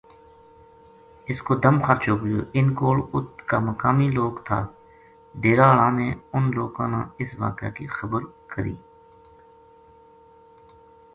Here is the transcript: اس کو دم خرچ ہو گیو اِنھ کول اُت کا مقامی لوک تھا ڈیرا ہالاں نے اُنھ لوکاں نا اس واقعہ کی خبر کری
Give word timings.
اس 1.31 1.41
کو 1.47 1.55
دم 1.63 1.75
خرچ 1.85 2.03
ہو 2.09 2.15
گیو 2.21 2.39
اِنھ 2.55 2.73
کول 2.79 2.97
اُت 3.13 3.27
کا 3.49 3.57
مقامی 3.67 4.07
لوک 4.17 4.35
تھا 4.47 4.57
ڈیرا 5.41 5.67
ہالاں 5.69 5.91
نے 5.99 6.07
اُنھ 6.33 6.49
لوکاں 6.57 6.87
نا 6.93 7.01
اس 7.21 7.29
واقعہ 7.41 7.69
کی 7.77 7.85
خبر 7.97 8.21
کری 8.51 8.75